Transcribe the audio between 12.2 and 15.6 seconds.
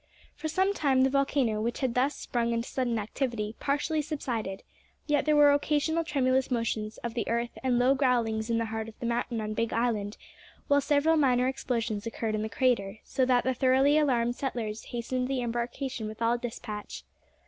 in the crater, so that the thoroughly alarmed settlers hastened the